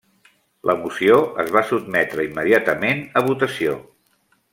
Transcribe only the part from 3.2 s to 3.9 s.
a votació.